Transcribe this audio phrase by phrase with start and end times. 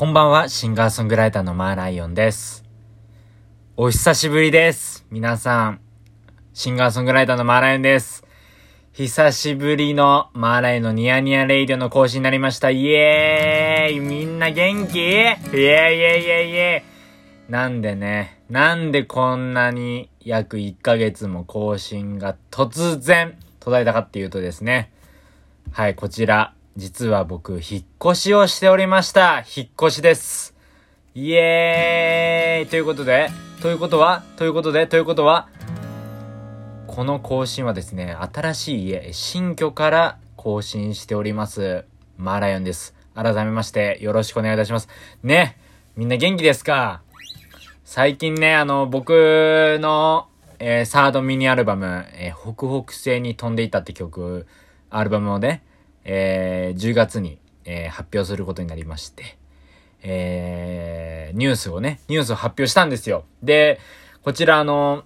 [0.00, 2.64] こんばんは、シンガーソングライターのマーライオンです。
[3.76, 5.04] お久しぶりです。
[5.10, 5.80] 皆さん、
[6.54, 8.24] シンガーソングライターのマーライオンです。
[8.94, 12.70] 久しぶりのマーライオンのニヤニヤレイディオの更新になりました。
[12.70, 15.00] イエーイみんな元気？
[15.00, 16.84] イエーイイエーイイエーイイエ
[17.50, 24.94] イなんでね、なんでこんなに約1ヶ月も更新が突然途絶えたかっていうとですね、
[25.72, 29.38] はい、こちら、実は僕、引っ越しをしておりました。
[29.38, 30.54] 引っ越しです。
[31.14, 33.28] イエーイということで、
[33.60, 35.48] ということは、ということで、ということは、
[36.86, 41.84] この更新はですね、新しい家、新居から更新しております。
[42.16, 42.94] マーライオンです。
[43.14, 44.88] 改めまして、よろしくお願いいたします。
[45.24, 45.58] ね、
[45.96, 47.02] みんな元気ですか？
[47.84, 50.28] 最近ね、あの、僕の、
[50.60, 54.46] えーサードミニアルバム、えー北北西に飛んでいたって曲、
[54.88, 55.64] アルバムをね、
[56.04, 59.38] えー10月に、えー発表することになりまして、
[60.02, 63.24] えーニュースをね、ニュースを発表したんですよ。
[63.42, 63.78] で、
[64.22, 65.04] こちらあの、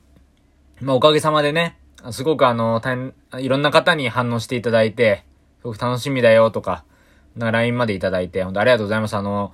[0.81, 1.79] まあ、おかげさまでね、
[2.11, 5.25] すごくあの、大変、いろんな方に反応していただいて、
[5.61, 6.85] すごく楽しみだよとか、
[7.37, 9.15] な LINE までいただいて、本当ありがとうございます。
[9.15, 9.53] あの、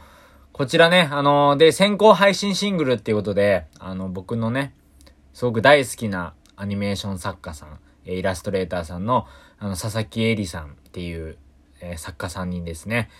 [0.52, 4.74] こちらね、あの、で、先行配信シングルっていうことで、あの、僕のね、
[5.32, 9.26] すごく大好きなアニメーション作家さん、イラストレーターさんの、
[9.58, 11.36] あの、佐々木恵里さんっていう、
[11.80, 13.10] えー作家さんにですね、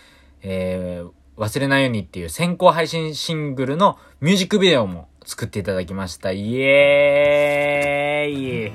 [0.41, 6.31] えー忘れないようにっていう先行配信シングルのミュージックビデオも作っていただきました。
[6.31, 8.71] イエーイ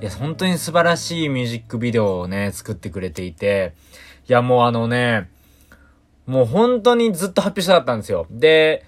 [0.00, 3.74] いや、本当に素晴らしいミュージックビデオをね、作ってくれていて、
[4.28, 5.28] いや、もうあのね、
[6.26, 8.26] もう本当にずっと発表したかったんですよ。
[8.30, 8.84] で、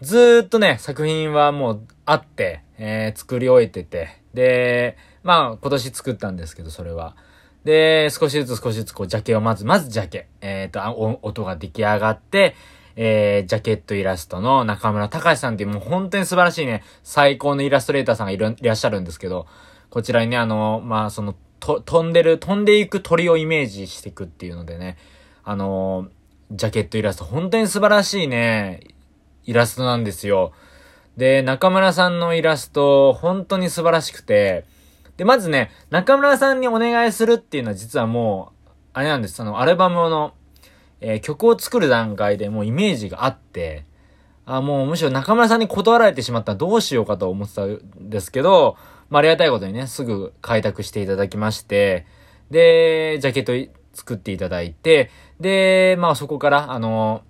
[0.00, 7.16] ずっとね、作品はもうあって、えー作り終えてて、で、まあ今年作ったんですけど、それは。
[7.64, 10.80] で、少しずつ少しずつこう、ジャケをまず、まずジャケ、えっ、と、
[11.22, 12.54] 音が出来上がって、
[13.00, 19.46] えー、ジャケットイラストの中村隆さんっていうもう本当に素晴らしいね、最高のイラストレーターさんがいるいらっしゃるんですけど、
[19.90, 24.96] こちらにね、あの、まあ、その、と、飛んでる、飛んでいく鳥をイメージしていくっていうのでね、
[25.44, 26.08] あの、
[26.50, 28.80] ジャケットイラスト、本当に素晴らしいね、
[29.48, 30.52] イラストなんですよ。
[31.16, 34.66] で、中村さんのイラスト、本当に素晴らしくて、
[35.16, 39.34] で、まずね、中村さんにお願いするっていうのは実はもう、あれなんです。
[39.36, 40.34] そのアルバムの、
[41.00, 43.86] えー曲を作る段階でもうイメージがあって、
[44.44, 47.80] あ、もうむしろ中村さんに断られてしまったらどうしようかと思ってたん
[48.10, 48.76] ですけど、
[49.08, 52.06] まあ、ありがたいことにね、すぐ開拓していただきまして、
[52.50, 55.10] で、ジャケット作っていただいて、
[55.40, 57.22] で、まあそこから、あの、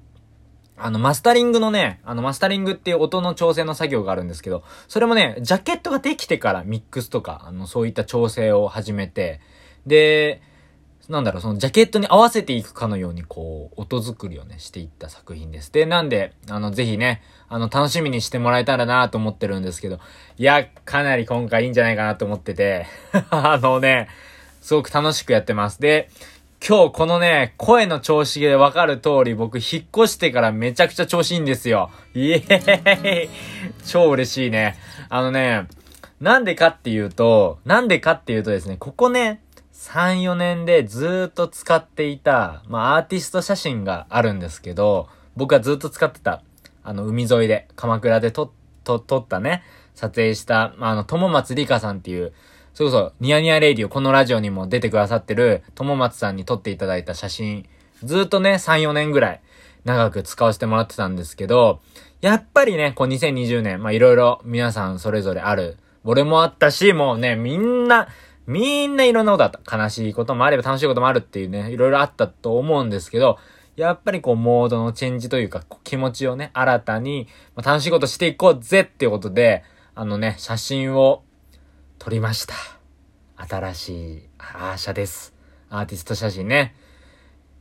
[0.81, 9.41] あの、マスタリングのね、あの、マスタリングっていう音の調整の作業があるんですけど、それもね、ジャケットができてからミックスとか、あの、そういった調整を始めて、
[9.87, 10.43] で、
[11.09, 15.73] なんだろう、そのジャケットに合わせていくかのように、こう、音作りをね、していった作品です。
[15.73, 20.01] で、なんで、あの、ぜひね、あの、楽しみにしてもらえたらなと思ってるんですけど、
[20.37, 22.87] いや、かなり今回いいんじゃないかなと思ってて、
[23.31, 24.09] あのね、
[24.61, 25.81] すごく楽しくやってます。
[25.81, 26.11] で、
[26.67, 31.91] 今日このね、声の調子でわかる通り、僕引っ越してからめちゃくちゃ調子いいんですよ。
[32.15, 33.31] イエーイ
[33.87, 34.77] 超嬉しいね。
[35.09, 35.67] あのね、
[36.21, 39.41] なんでかっていうと、なんでかっていうとですね、ここね、
[39.73, 46.43] 3、4年でずーっと使っていた、まあアーティスト写真があるんですけど、僕がずっと使ってた、
[46.83, 48.53] あの、海沿いで、鎌倉で撮、
[48.85, 49.63] 撮、撮ったね、
[49.95, 52.33] 撮影した、まああの、友松里香さんっていう、
[52.79, 57.67] それこそ、ニヤニヤレイディオ、このラジオにも出てくださってる、友松さんに撮っていただいた写真、
[58.05, 59.41] ずっとね、3、4年ぐらい、
[59.83, 61.81] 長く使わせてもらってたんですけど、
[62.21, 65.77] やっぱりね、こう2020年、まあいろいろ皆さんそれぞれある。
[66.05, 68.07] 俺もあったし、もうね、みんな、
[68.47, 69.77] みんないろんなことあった。
[69.77, 73.39] 悲しいこともあれば楽しいこともあるっていうね、いろいろあったと思うんですけど、
[73.75, 79.65] やっぱりこう、モードのチェンジというか、う気持ちをね、新たに、ま楽しいことしていこうぜっていうことで、
[79.97, 81.25] あのね、写真を
[82.09, 82.55] 撮りました。
[83.37, 85.35] 新しいアーシャです。
[85.69, 86.75] アーティスト写真ね。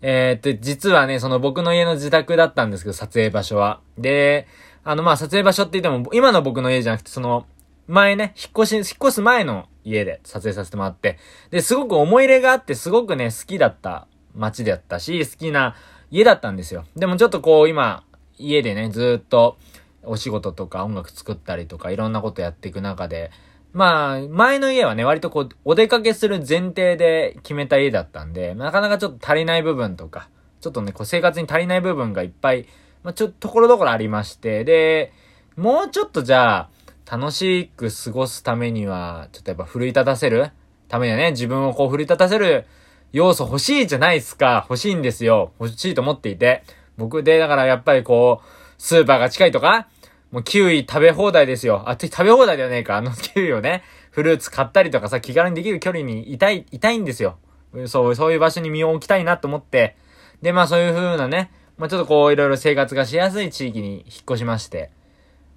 [0.02, 3.82] えー、っと、実はね、その僕の家の自宅だったんですけど、撮影場所は。
[3.98, 4.48] で、
[4.86, 7.46] あの、まあ、撮影場所って言っても、今の僕の家じゃなくて、その、
[7.88, 11.18] 前ね、引っ越し、引っ越す前の家で撮影させてもらって、
[11.52, 15.76] で、すごく思い入れがあって、すごくね、好きだった街だったし、好きな
[16.10, 16.86] 家だったんですよ。
[16.96, 18.06] でもちょっとこう、今、
[18.38, 19.58] 家でね、ずっと、
[20.04, 23.30] お仕事とか音楽作ったりとか、いろんなことやっていく中で、
[23.78, 30.30] まあ、前の家はね、割とこう、お出かけする前提で決めた家だったんで、なかなかちょっと足りない部分とか、
[30.62, 32.66] ちょっとね、こう生活に足りない部分がいっぱい、
[33.04, 35.14] まあちょっとところどころありまして、で、
[35.56, 36.70] もうちょっとじゃ
[37.06, 40.50] あ、楽しく過ごすためには、ちょっとやっぱ奮い立たせる
[40.88, 42.66] ためにはね、自分をこう奮い立たせる
[43.12, 44.66] 要素欲しいじゃないですか。
[44.68, 45.52] 欲しいんですよ。
[45.60, 46.64] 欲しいと思っていて。
[46.98, 48.48] 僕で、だからやっぱりこう、
[48.80, 49.88] スーパーが近いとか、
[50.32, 51.84] もうキウイ食べ放題ですよ。
[51.88, 52.98] あ、食べ放題だよねえか。
[52.98, 57.38] あのキウイをね、フルーツ買ったりとかさ、気軽にできる距離にいたい、いたいんですよ。
[57.86, 59.96] そう、そういう場所に身を置きたいなと思って。
[60.42, 64.92] で、まあそういう風なね、まあちょっとこう、いろいろ生活がしやすい地域に引っ越しまして。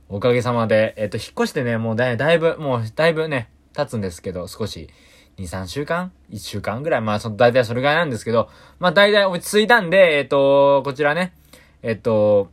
[0.09, 4.89] おかげさまで、えっと、引っ越してね、もうだだいぶ、もうだいぶね、経つんですけど、少し、
[5.39, 7.01] 2、3週間 ?1 週間ぐらい？
[7.01, 8.49] まあ、その、だいたいそれぐらいなんですけど、
[8.81, 11.33] まあ、だいたい落ち着いたんで、えっと、こちらね、
[11.83, 12.51] えっと、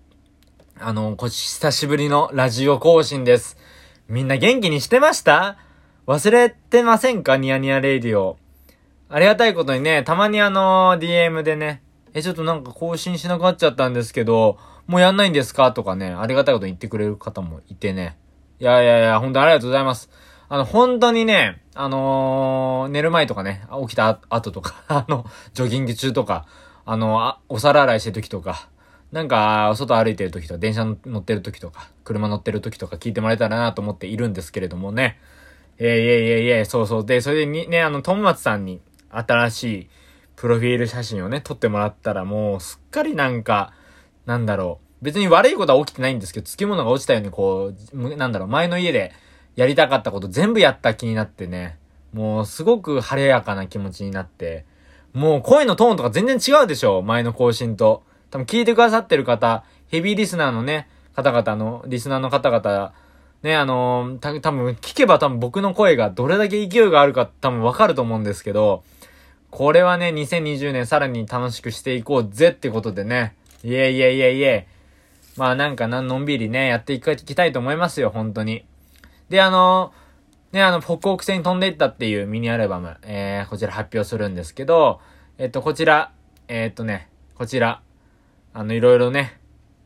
[0.79, 3.57] あの、こ久しぶりのラジオ更新です。
[4.07, 5.57] みんな元気にしてました？
[6.05, 7.37] 忘れてませんか？
[7.37, 8.37] ニヤニヤレイディオ。
[9.09, 11.81] ありがたいことにね、たまにあの、DM でね、
[12.13, 15.71] え、ちょっとなんか更新しなくなっちゃったんですけど、もうやんないんですか？
[15.71, 18.17] とかね、ありがたいことに言ってくれる方もいてね。
[18.59, 20.09] いやいやいや、本当ありがとうございます。
[20.49, 26.45] あの、本当にね、あのー、寝る前とかね、起きた後とか、 あの、ジョギング中とか、
[26.85, 28.69] あの、あお皿洗いしてる時とか、
[29.11, 35.19] なんか、外歩いてる時とか、電車乗ってる時とか、車乗ってる時とか聞いてもらえたらなと思っているんですけれどもね。
[35.77, 37.05] えー、いえいえいえ、そうそう。
[37.05, 39.89] で、それでにね、あの、友松さんに新しい
[40.35, 43.73] プロフィール写真をね、撮ってもらったらもう、すっかりなんか、
[44.25, 45.05] なんだろう。
[45.05, 49.13] 別に悪いことは起きてないんですけど、付き物が落ちたようにこう、なんだろう、前の家で
[49.55, 51.77] やりたかったこと全部やった気になってね、
[52.13, 54.65] もうすごく晴れやかな気持ちになって、
[55.13, 58.03] もう声のトーンとか全然違うでしょ前の更新と。
[58.31, 62.93] 多分聞いてくださってる方、ヘビーリスナーのね、方々の、リスナーの方々、
[63.43, 68.83] ね、あのー、た多分聞けば多分僕の声がどれだけ勢いがあるか多分わかると思うんですけど、
[69.49, 74.65] これはね、2020年さらに楽しくしていこうぜってことでね、イェイイェイイェイイェイ。
[75.37, 78.65] まあなんかな、のんびりね、やっていきたいと思いますよ、本当に。
[79.29, 84.99] で、あのー、ね、あの、北北西に飛んでいったっていうミニアルバム、えー、こちら発表するんですけど、
[85.37, 86.11] えっと、こちら、
[86.47, 87.81] えー、っとね、こちら、
[88.57, 89.39] あの、いろいろね、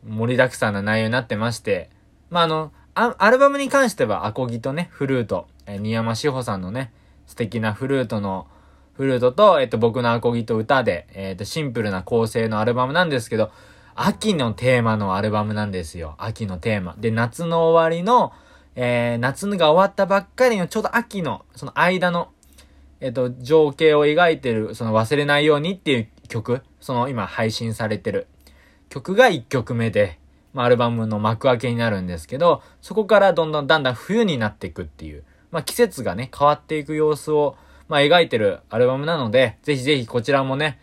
[0.08, 1.90] 盛りだくさんな内容になってまして、
[2.30, 6.94] まあ、あの、アルバムに関しては、アコギとね、フルート、えー、新山志保さんのね、
[7.28, 8.48] 素敵なフルートの、
[8.94, 13.52] フルートと、えっと、僕のアコギと歌で、えっと、シンプルな構成のアルバムなんですけど、
[13.94, 16.16] 秋のテーマのアルバムなんですよ。
[16.18, 16.96] 秋のテーマ。
[16.98, 18.32] で、夏の終わりの、
[18.76, 22.30] えー、夏が終わったばっかりのちょうど秋の、その間の、
[23.02, 28.28] えっ、と、情景を描いてる、その忘れないようにっていう曲、その今配信されてる
[28.92, 30.20] 曲が1曲目で、
[30.54, 37.56] まあ、アルバムの幕開けになるんですけど、そこからどんどんだんだん冬になっていくっていう、まあ、季節がね、変わっていく様子を、
[37.88, 40.78] まあ、描いてるアルバムなので、ぜひぜひこちらもね、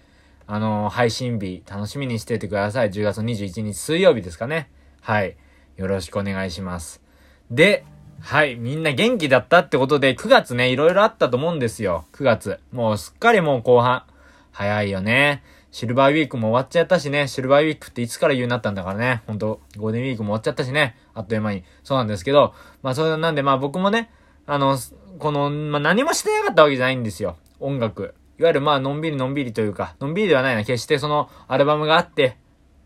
[0.47, 2.91] あのー、配信日楽しみにしててください。
[2.91, 4.71] 10月21日水曜日ですかね。
[5.03, 5.37] はい。
[5.77, 7.03] よろしくお願いします。
[7.51, 7.85] で、
[8.21, 12.07] はい、みんな元気だったってことで、9月ね、いろいろあったと思うんですよ。
[12.15, 12.59] 9月。
[12.73, 14.05] もうすっかりもう後半。
[14.51, 15.43] 早いよね。
[15.71, 17.29] シルバーウィークも終わっちゃったしね。
[17.29, 19.23] シルバーウィークっていつから言うになったんだからね。
[19.27, 20.97] ほんと、ゴールデンウィークも終わっちゃったしね。
[21.15, 21.65] あっという間に。
[21.85, 24.11] そうなんですけど、まあそれなんでまあ僕もね、
[24.47, 24.79] あの、
[25.19, 27.37] この、まあ何もしてなかったわけじゃないんですよ。
[27.61, 28.15] 音楽。
[28.39, 30.65] いわゆるまあのんびりのんびりというか、のんびりではないな。
[30.65, 32.37] 決してそのアルバムがあって、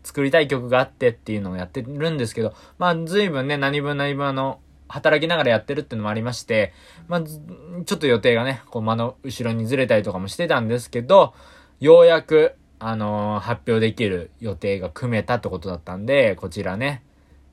[0.03, 4.59] 作りたい曲があってっていうのをやってるんですけど、まあ随分ね、何分何分あの、
[4.89, 6.73] 働きながらやってるっていうのもありまして、
[7.07, 11.33] まあ、ちょっと予定がね、こう間の後ろにずれたりとかもしてたんですけど、
[11.79, 17.03] ようやく、あのー、発表できる予定が組めたってことだったんで、こちらね、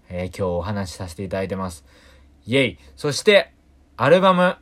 [0.08, 1.84] えー、今日お話しさせていただいてます。
[2.46, 3.52] イェイそして、
[3.96, 4.56] アルバム、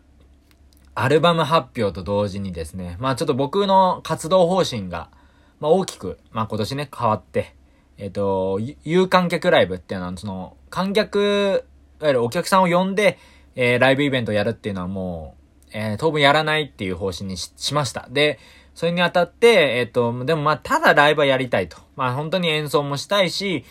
[0.94, 5.10] アルバム発表と同時にですね、まあちょっと僕の活動方針が、
[5.58, 7.54] まあ大きく、まあ今年ね、変わって、
[7.96, 11.64] えっ、ー、と、有観客ライブっていうのは、その、観客
[12.00, 13.18] いわゆるお客さんを呼んで、
[13.56, 15.34] えー、ライブイベントをやるっていうのはも
[15.68, 18.06] う、えー、当分やらないっていう方針にしました。
[18.10, 18.38] で、
[18.78, 21.78] それにあたって、えっ、と、でもまあ、ただライブはやりたいと。
[21.96, 23.64] まあ、本当に演奏もしたいし、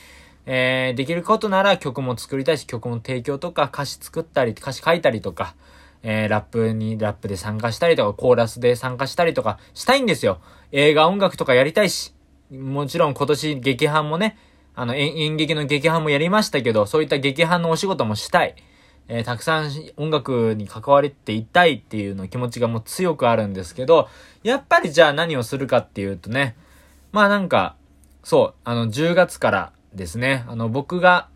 [0.45, 5.55] えー、できることなら曲も作りたいし、曲も提供とか、歌詞作ったり、歌詞書いたりとか、
[6.03, 10.41] えー、ラップに、ラップで参加したりとか、コーラスで参加したりとか、したいんですよ。
[10.73, 12.13] 映画音楽とかやりたいし、
[12.51, 14.37] もちろん今年劇伴もね、
[14.75, 18.57] あの演、劇の劇伴もやりましたけど、そういった劇伴のお仕事もしたい。
[19.09, 24.09] えー、たくさん音楽に関わっていたいっていうの気持ちがもう強くあるんですけど、
[24.43, 26.55] やっぱりじゃあ何をするかっていうとね、
[27.11, 27.75] まあなんか、
[28.23, 31.29] そう、あの、10月からですね、あの、僕が、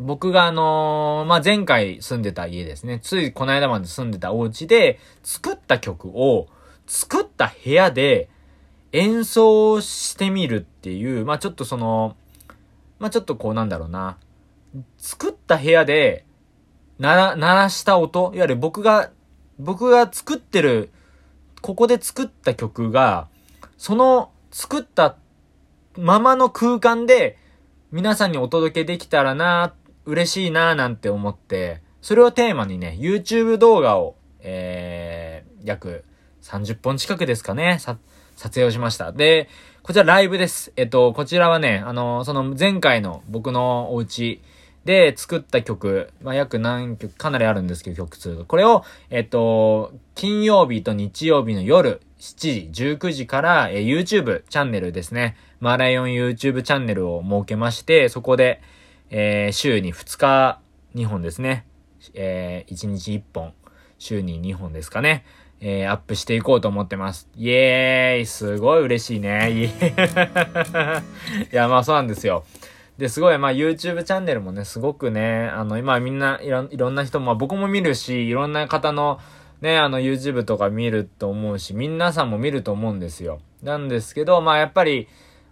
[0.00, 6.48] 僕があのー、まあ、前回住んでた家ですね、ついこの間まで住んでたお家で作った曲を、
[6.86, 8.28] 作った部屋で
[8.92, 12.16] 演奏してみるっていう、まあ、ちょっとその、
[12.98, 14.16] まあ、ちょっとこうなんだろうな。
[14.98, 16.24] 作った部屋で、
[16.98, 19.10] なら、鳴らした音いわゆる僕が、
[19.58, 20.90] 僕が作ってる、
[21.60, 23.28] ここで作った曲が、
[23.76, 25.16] その作った
[25.96, 27.38] ままの空間で
[27.90, 29.74] 皆さんにお届けできたらな、
[30.04, 36.04] 嬉しいな、なんて思って、それをテーマにね、YouTube 動画を、えー、約
[36.42, 37.96] 30本近くですかね、さ、
[38.36, 39.12] 撮影をしました。
[39.12, 39.48] で、
[39.82, 40.72] こちらライブです。
[40.76, 44.42] えっと、こちらはね、あの、その前回の僕のお家
[44.84, 48.44] で作った曲、まあ、約何曲、かなりあるんですけど、曲数。
[48.44, 55.36] これを、えっと、金曜日と日曜日の夜、7時、19時から、え、YouTube チャンネルですね。
[55.60, 58.60] マーライオン YouTube チャンネルを設けまして、そこで、
[59.10, 60.60] えー、週に2日、
[60.94, 61.66] 2本ですね。
[62.12, 63.54] えー、1日1本、
[63.98, 65.24] 週に2本ですかね。
[65.60, 67.26] えー、アップしていこうと思ってます。
[67.36, 69.50] イエーイすごい嬉しいね。
[71.50, 72.44] いや、まあそうなんですよ。
[72.98, 79.18] で、すごい、まあ YouTube チャンネルもね、すごくね、あの、今みんないろいろんな人も、まあ僕も見るし、いろんな方の
[79.60, 83.40] ね、あの YouTube とか見ると思うし、皆さんも見ると思うんですよ。
[83.62, 85.08] なんですけど、まあやっぱり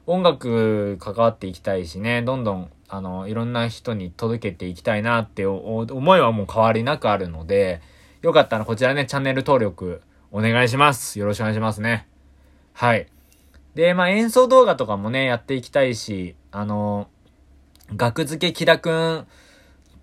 [0.07, 7.81] 音楽関わっていきたいしね、どんどん、あの、いろんな人に届けていきたいなって思いはもう変わりなくあるので、
[8.21, 11.19] よかったらこちらね、チャンネル登録お願いします。
[11.19, 12.07] よろしくお願いしますね。
[12.73, 13.07] はい。
[13.75, 17.09] で、まあ、演奏動画とかもね、やっていきたいし、あの、
[17.97, 19.27] 学付け木田くん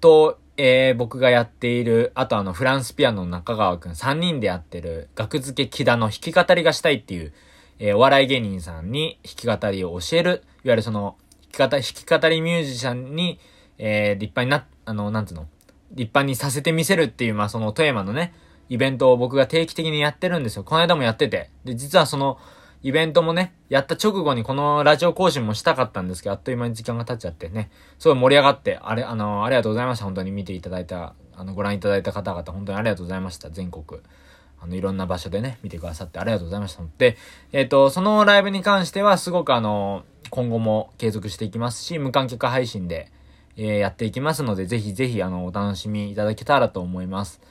[0.02, 7.34] と、えー、僕がやっている、あとあの、フランスピアノの中川くん3人でやってる、学付け木田の弾き語りがしたいっていう、
[7.80, 11.16] えー、お笑い芸人さんに弾き語りを教える、いわゆるその、
[11.58, 13.40] 弾き語り、弾き語りミュージシャンに、
[13.78, 15.48] えー、立派にな、あの、なんつうの、
[15.92, 18.34] 立派にさせてみせるっていう、まあ、そのテーマのね、
[18.70, 20.64] イベントを僕が定期的にやってるんですよ。
[20.64, 21.50] この間もやってて。
[21.66, 22.38] で、実はその、
[22.82, 30.06] イベントもね、やった直後にこのラジオ更新もしたかったんですけど、あっという間に時間が経っちゃってね、すごい盛り上がって、あれ、あの、ありがとうございました。
[30.06, 33.50] 本当に見ていただいた、あの、ご覧いただいた方々、本当にありがとうございました。
[33.50, 34.02] 全国。
[34.62, 36.84] あの、いろんな場所でね、見てくださってありがとうございました。
[36.98, 37.18] で、
[37.52, 43.12] えっ、ー、と、そのライブに関しては、すごくあの、今後も継続していきますし、無観客配信で、
[43.58, 47.42] えー、やっていきますので、ぜひぜひ、あの、お楽しみいただけたらと思います。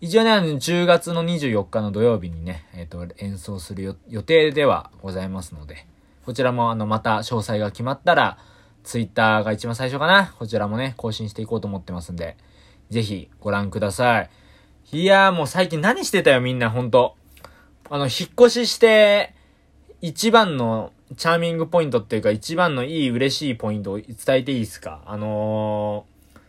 [0.00, 5.86] 一応ね、あの、10月の24日の土曜日にね、えっ、ー、と、演奏する予定ではございますので、
[6.26, 8.38] こちらもあの、また詳細が決まったら、
[8.84, 10.34] ツイッターが一番最初かな。
[10.38, 12.36] こちらもね、更新していこうと思ってますんで、
[12.90, 14.30] ぜひご覧ください。
[14.92, 17.16] いやーもう最近何してたよみんなほんと。
[17.90, 19.34] あの、引っ越しして、
[20.00, 25.02] 一番のチャーミングポイントっていうか、一番のいい嬉しいポイントを伝えていいですか？
[25.06, 26.40] あのー、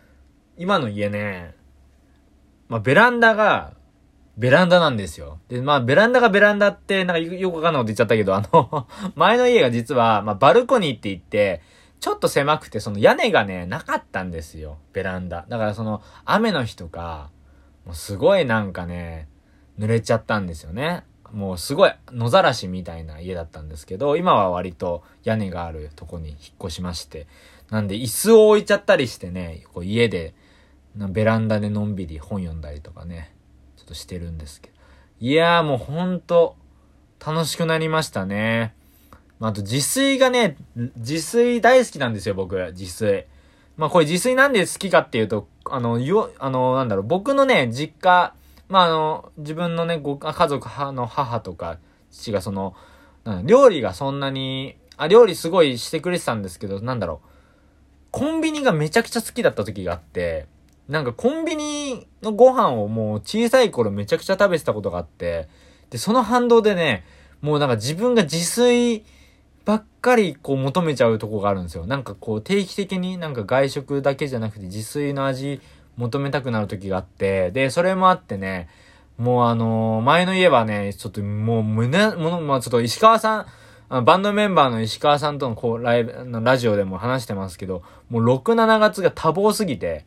[0.58, 1.56] 今の家ね、
[2.70, 3.74] まあ、ベランダが、
[4.38, 5.40] ベランダなんですよ。
[5.48, 11.62] で、まあ、ベランダがベランダって、なんかよくわかんないこと言っちゃったけど、あの 前の家が実は、まあ、バルコニーって言って、
[12.00, 14.78] ちょっと狭くて、その屋根がね、なかったんですよ。
[14.94, 15.46] ベランダ。
[15.50, 17.32] だからその、雨の日とか、
[17.86, 19.28] もうすごいなんかね、
[19.80, 21.04] 濡れちゃったんですよね。
[21.32, 27.28] もうすごい野ざらしみたいな家だったんですけど、今は割と屋根があるとこに引っ越しまして。
[27.70, 30.34] なんで椅子を置いちゃったりしてね、こう家で、
[30.98, 33.34] ベランダでのんびり本読んだりとかね、
[33.78, 34.76] ちょっとしてるんですけど。
[35.20, 36.56] いやーもうほんと、
[37.26, 38.76] 楽しくなりましたね。
[39.40, 42.56] あと自炊がね、自炊大好きなんですよ、僕。
[42.76, 43.26] 自炊。
[43.76, 48.34] まあこれ自炊なんで好きかっていうと、あの、よ、あの、なんだろう、僕のね、実家、
[48.68, 51.78] まああの、自分のね、ご家族、母の母とか、
[52.12, 52.76] 父がその、
[53.44, 57.28] 料理がそんなに、あ、料理すごいしてくれてたんですけど、なんだろう。
[58.12, 60.48] コンビニがめちゃくちゃ好きだった時があって、
[60.90, 65.50] なんかコンビニのご飯をもう小さい頃めちゃくちゃ食べてたことがあって、
[65.90, 67.04] で、その反動でね、
[67.42, 69.06] もうなんか自分が自炊
[69.66, 71.86] ばっかりこう求めちゃうとこがあるんですよ。
[71.86, 75.60] なんかこう定期的になんか外食だけじゃなくて自炊の味
[75.98, 78.70] 求めたくなる時があって、で、それもあってね、
[79.18, 83.46] もうあのー、前の家はね、ちょっともう胸、もの、まあちょっと石川さ
[83.90, 90.06] ん、バンドメンバーの石川さんとのこうライブ、ラジオでも話してますけど、もう6、7月が多忙すぎて、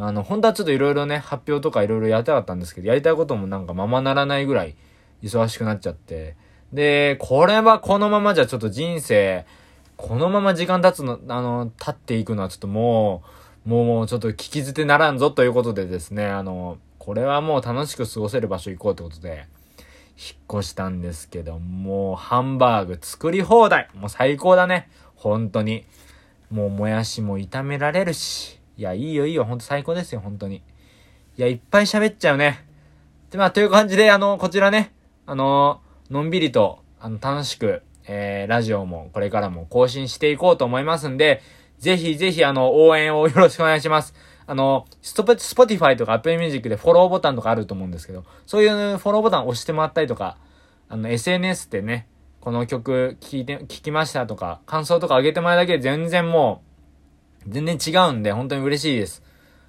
[0.00, 4.76] あの、本当はちょっといろいろね、発表とかいろいろやりたかったんですけど、やりたいこともなんかままならないぐらい
[5.24, 6.36] 忙しくなっちゃって。
[6.72, 9.44] で、これはこのままじゃちょっと人生、
[9.96, 13.24] このまま時間経つの、あの、経っていくのはちょっとも
[13.66, 19.46] う、もうもうちょっと聞き捨てならんぞということでですね、あの、これはもう楽しく過ごせる場所行こうってことで、
[20.16, 24.88] 引っ越したんですけど、もうハンバーグ作り放題もう最高だね。
[25.16, 25.84] 本当に。
[26.50, 28.57] もうもやしも炒められるし。
[28.78, 30.56] いや、いいよいいよ、ほんと最高ですよ、本当に。
[30.56, 30.62] い
[31.36, 32.64] や、いっぱい喋っちゃうね。
[33.32, 34.92] で、まあ、という感じで、あの、こちらね、
[35.26, 35.80] あの、
[36.10, 41.42] のんびりと、あの、楽しく、えー、ラジオもこれからも更新していこうと思いますんで、
[41.78, 44.14] ぜひぜひ、あの、応援をよろしくお願いします。
[44.46, 50.38] あの、スト Spotify とか Apple Music でフォローボタンとかあると思うんですけど、そういうフォローボタン押してもらったりとか、
[50.88, 52.06] あの、SNS ってね、
[52.40, 56.67] この曲聴いて、聴きましたとか、感想とかあげてもらうだけで全然もう、
[57.48, 59.22] 全然違うんで、本当に嬉しいです。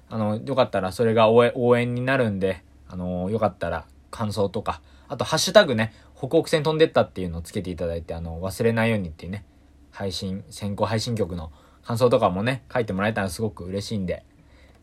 [0.08, 9.44] あの、よかったらそれが応援になるんで、あの、よかったら感想とか、あとハッシュタグね、北北線飛んでったっていうのをつけていただいて、あの、忘れないようにっていうね、
[9.90, 11.50] 配信、先行配信曲の
[11.84, 14.24] 感想とかもね、書いてもらえたらすごく嬉しいんで、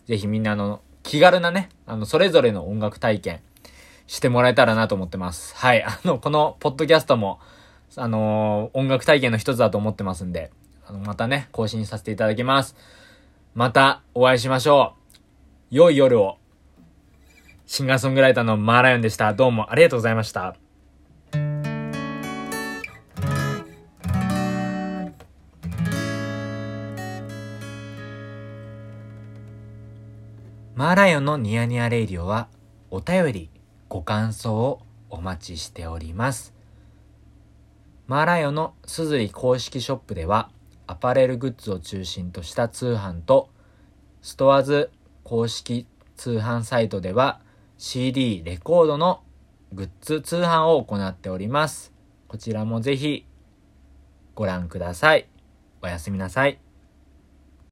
[0.05, 3.41] ぜひみんなあの、気軽なね、あの、それぞれの音楽体験
[4.07, 5.55] してもらえたらなと思ってます。
[5.55, 5.83] はい。
[5.83, 7.39] あの、このポッドキャストも、
[7.95, 10.51] あのー、音楽体験の一つだと思ってますんで、
[10.89, 12.75] あの、またね、更新させていただきます。
[13.53, 14.93] またお会いしましょ
[15.71, 15.75] う。
[15.75, 16.37] 良い夜を。
[17.65, 19.33] シンガーソングライターのマーライオンでした。
[19.33, 20.55] どうもありがとうございました。
[30.75, 32.47] マーライオンのニヤニヤレイディオは
[32.91, 33.49] お便り、
[33.89, 34.79] ご感想を
[35.09, 36.53] お待ちしております。
[38.05, 40.49] マーライオンのすずり公式ショップでは
[40.87, 43.49] アパレルグッズを中心とした通販と
[44.21, 44.89] ストアズ
[45.23, 47.41] 公式通販サイトでは
[47.77, 49.21] CD、レコードの
[49.73, 51.93] グッズ通販を行っております。
[52.27, 53.25] こちらもぜひ
[54.33, 55.27] ご覧ください。
[55.81, 56.66] おやすみなさい。